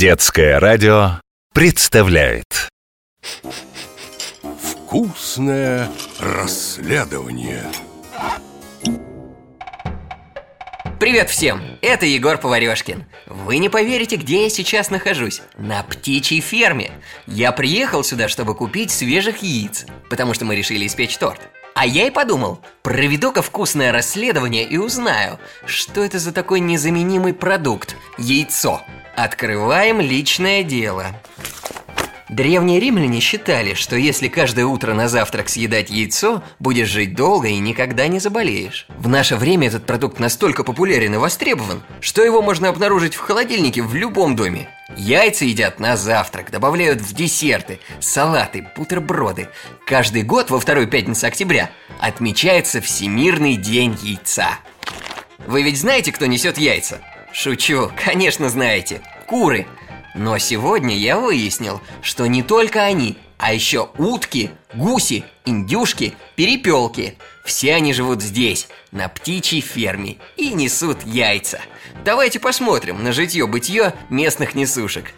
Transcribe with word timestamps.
Детское 0.00 0.58
радио 0.58 1.20
представляет 1.52 2.70
Вкусное 4.62 5.90
расследование 6.18 7.66
Привет 10.98 11.28
всем! 11.28 11.60
Это 11.82 12.06
Егор 12.06 12.38
Поварешкин. 12.38 13.04
Вы 13.26 13.58
не 13.58 13.68
поверите, 13.68 14.16
где 14.16 14.44
я 14.44 14.48
сейчас 14.48 14.88
нахожусь. 14.88 15.42
На 15.58 15.82
птичьей 15.82 16.40
ферме. 16.40 16.92
Я 17.26 17.52
приехал 17.52 18.02
сюда, 18.02 18.28
чтобы 18.28 18.54
купить 18.54 18.90
свежих 18.90 19.42
яиц, 19.42 19.84
потому 20.08 20.32
что 20.32 20.46
мы 20.46 20.56
решили 20.56 20.86
испечь 20.86 21.18
торт. 21.18 21.42
А 21.74 21.84
я 21.84 22.06
и 22.06 22.10
подумал, 22.10 22.62
проведу-ка 22.80 23.42
вкусное 23.42 23.92
расследование 23.92 24.64
и 24.64 24.78
узнаю, 24.78 25.38
что 25.66 26.02
это 26.02 26.18
за 26.18 26.32
такой 26.32 26.60
незаменимый 26.60 27.34
продукт– 27.34 27.96
яйцо. 28.16 28.80
Открываем 29.22 30.00
личное 30.00 30.62
дело. 30.62 31.08
Древние 32.30 32.80
римляне 32.80 33.20
считали, 33.20 33.74
что 33.74 33.94
если 33.96 34.28
каждое 34.28 34.64
утро 34.64 34.94
на 34.94 35.10
завтрак 35.10 35.50
съедать 35.50 35.90
яйцо, 35.90 36.42
будешь 36.58 36.88
жить 36.88 37.14
долго 37.14 37.48
и 37.48 37.58
никогда 37.58 38.08
не 38.08 38.18
заболеешь. 38.18 38.86
В 38.96 39.08
наше 39.08 39.36
время 39.36 39.68
этот 39.68 39.84
продукт 39.84 40.20
настолько 40.20 40.64
популярен 40.64 41.12
и 41.12 41.18
востребован, 41.18 41.82
что 42.00 42.24
его 42.24 42.40
можно 42.40 42.70
обнаружить 42.70 43.14
в 43.14 43.20
холодильнике 43.20 43.82
в 43.82 43.94
любом 43.94 44.36
доме. 44.36 44.70
Яйца 44.96 45.44
едят 45.44 45.80
на 45.80 45.98
завтрак, 45.98 46.50
добавляют 46.50 47.02
в 47.02 47.12
десерты, 47.12 47.78
салаты, 48.00 48.66
бутерброды. 48.74 49.48
Каждый 49.84 50.22
год 50.22 50.48
во 50.48 50.58
вторую 50.58 50.88
пятницу 50.88 51.26
октября 51.26 51.68
отмечается 51.98 52.80
Всемирный 52.80 53.56
день 53.56 53.98
яйца. 54.02 54.48
Вы 55.46 55.62
ведь 55.62 55.78
знаете, 55.78 56.10
кто 56.10 56.24
несет 56.24 56.56
яйца? 56.56 57.02
Шучу, 57.32 57.92
конечно 58.04 58.48
знаете. 58.48 59.02
Куры– 59.30 59.68
но 60.14 60.38
сегодня 60.38 60.96
я 60.96 61.18
выяснил, 61.18 61.80
что 62.02 62.26
не 62.26 62.42
только 62.42 62.82
они, 62.82 63.16
а 63.38 63.54
еще 63.54 63.90
утки, 63.96 64.50
гуси, 64.74 65.24
индюшки, 65.44 66.14
перепелки. 66.34 67.16
Все 67.44 67.74
они 67.74 67.92
живут 67.92 68.22
здесь, 68.22 68.68
на 68.90 69.08
птичьей 69.08 69.60
ферме, 69.60 70.18
и 70.36 70.52
несут 70.52 71.04
яйца. 71.04 71.60
Давайте 72.04 72.40
посмотрим 72.40 73.02
на 73.02 73.12
житье-бытие 73.12 73.94
местных 74.08 74.54
несушек. 74.54 75.12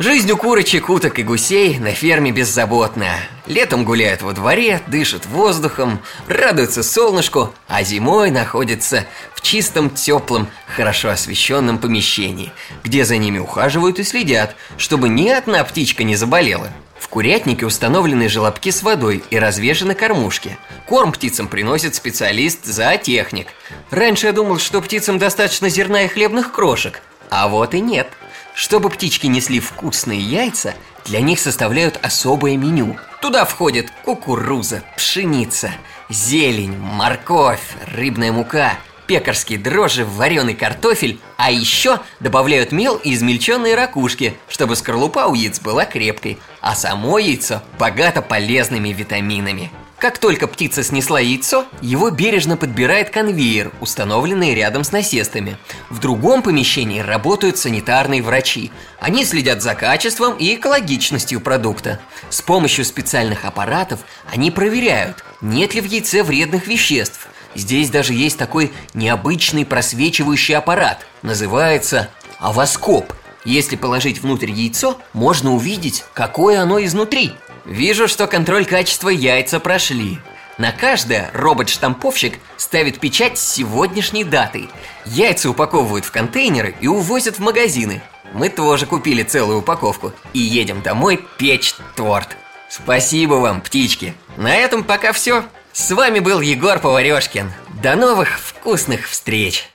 Жизнь 0.00 0.28
у 0.32 0.36
курочек, 0.36 0.90
уток 0.90 1.20
и 1.20 1.22
гусей 1.22 1.78
на 1.78 1.92
ферме 1.92 2.32
беззаботная. 2.32 3.28
Летом 3.46 3.84
гуляют 3.84 4.22
во 4.22 4.32
дворе, 4.32 4.80
дышат 4.88 5.24
воздухом, 5.24 6.00
радуются 6.26 6.82
солнышку, 6.82 7.54
а 7.68 7.84
зимой 7.84 8.32
находятся 8.32 9.06
в 9.36 9.40
чистом, 9.40 9.90
теплом, 9.90 10.48
хорошо 10.66 11.10
освещенном 11.10 11.78
помещении, 11.78 12.50
где 12.82 13.04
за 13.04 13.18
ними 13.18 13.38
ухаживают 13.38 14.00
и 14.00 14.02
следят, 14.02 14.56
чтобы 14.78 15.08
ни 15.08 15.28
одна 15.28 15.62
птичка 15.62 16.02
не 16.02 16.16
заболела. 16.16 16.72
В 16.98 17.06
курятнике 17.06 17.64
установлены 17.64 18.28
желобки 18.28 18.72
с 18.72 18.82
водой 18.82 19.22
и 19.30 19.38
развешаны 19.38 19.94
кормушки. 19.94 20.58
Корм 20.88 21.12
птицам 21.12 21.46
приносит 21.46 21.94
специалист-зоотехник. 21.94 23.46
Раньше 23.92 24.26
я 24.26 24.32
думал, 24.32 24.58
что 24.58 24.82
птицам 24.82 25.20
достаточно 25.20 25.68
зерна 25.68 26.02
и 26.02 26.08
хлебных 26.08 26.50
крошек, 26.50 27.00
а 27.30 27.46
вот 27.46 27.74
и 27.74 27.80
нет– 27.80 28.08
чтобы 28.54 28.88
птички 28.88 29.26
несли 29.26 29.60
вкусные 29.60 30.20
яйца, 30.20 30.74
для 31.04 31.20
них 31.20 31.38
составляют 31.38 31.98
особое 32.02 32.56
меню. 32.56 32.96
Туда 33.20 33.44
входит 33.44 33.90
кукуруза, 34.04 34.82
пшеница, 34.96 35.72
зелень, 36.08 36.76
морковь, 36.76 37.60
рыбная 37.92 38.32
мука, 38.32 38.78
пекарские 39.06 39.58
дрожжи, 39.58 40.04
вареный 40.04 40.54
картофель, 40.54 41.20
а 41.36 41.50
еще 41.50 42.00
добавляют 42.20 42.72
мел 42.72 42.96
и 42.96 43.12
измельченные 43.14 43.74
ракушки, 43.74 44.36
чтобы 44.48 44.76
скорлупа 44.76 45.26
у 45.26 45.34
яиц 45.34 45.60
была 45.60 45.84
крепкой, 45.84 46.38
а 46.60 46.74
само 46.74 47.18
яйцо 47.18 47.62
богато 47.78 48.22
полезными 48.22 48.90
витаминами. 48.90 49.70
Как 49.98 50.18
только 50.18 50.46
птица 50.48 50.82
снесла 50.82 51.20
яйцо, 51.20 51.66
его 51.80 52.10
бережно 52.10 52.56
подбирает 52.56 53.10
конвейер, 53.10 53.72
установленный 53.80 54.54
рядом 54.54 54.84
с 54.84 54.92
насестами. 54.92 55.56
В 55.88 56.00
другом 56.00 56.42
помещении 56.42 57.00
работают 57.00 57.58
санитарные 57.58 58.22
врачи. 58.22 58.70
Они 59.00 59.24
следят 59.24 59.62
за 59.62 59.74
качеством 59.74 60.36
и 60.36 60.56
экологичностью 60.56 61.40
продукта. 61.40 62.00
С 62.28 62.42
помощью 62.42 62.84
специальных 62.84 63.44
аппаратов 63.44 64.00
они 64.30 64.50
проверяют, 64.50 65.24
нет 65.40 65.74
ли 65.74 65.80
в 65.80 65.86
яйце 65.86 66.22
вредных 66.22 66.66
веществ. 66.66 67.28
Здесь 67.54 67.88
даже 67.88 68.14
есть 68.14 68.36
такой 68.36 68.72
необычный 68.94 69.64
просвечивающий 69.64 70.56
аппарат. 70.56 71.06
Называется 71.22 72.10
авоскоп. 72.40 73.12
Если 73.44 73.76
положить 73.76 74.20
внутрь 74.20 74.50
яйцо, 74.50 74.98
можно 75.12 75.54
увидеть, 75.54 76.04
какое 76.14 76.60
оно 76.60 76.82
изнутри– 76.82 77.32
Вижу, 77.64 78.08
что 78.08 78.26
контроль 78.26 78.66
качества 78.66 79.08
яйца 79.08 79.60
прошли. 79.60 80.18
На 80.58 80.70
каждое 80.70 81.30
робот-штамповщик 81.32 82.38
ставит 82.56 83.00
печать 83.00 83.38
с 83.38 83.54
сегодняшней 83.54 84.24
датой. 84.24 84.68
Яйца 85.04 85.50
упаковывают 85.50 86.04
в 86.04 86.12
контейнеры 86.12 86.76
и 86.80 86.86
увозят 86.86 87.36
в 87.36 87.40
магазины. 87.40 88.02
Мы 88.32 88.48
тоже 88.48 88.86
купили 88.86 89.22
целую 89.22 89.58
упаковку 89.58 90.12
и 90.32 90.38
едем 90.38 90.82
домой 90.82 91.24
печь 91.38 91.74
торт. 91.96 92.36
Спасибо 92.68 93.34
вам, 93.34 93.60
птички. 93.60 94.14
На 94.36 94.54
этом 94.56 94.84
пока 94.84 95.12
все. 95.12 95.44
С 95.72 95.90
вами 95.90 96.20
был 96.20 96.40
Егор 96.40 96.78
Поварешкин. 96.78 97.52
До 97.82 97.96
новых 97.96 98.38
вкусных 98.38 99.08
встреч. 99.08 99.68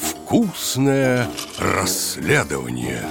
Вкусное 0.00 1.28
расследование 1.58 3.04